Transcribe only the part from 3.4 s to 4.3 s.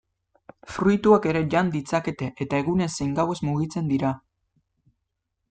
mugitzen dira.